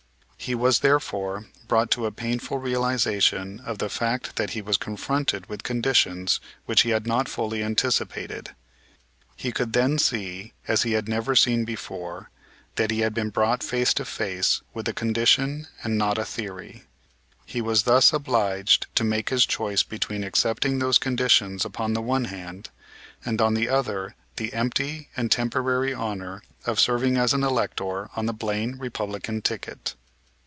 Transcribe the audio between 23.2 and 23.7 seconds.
and on the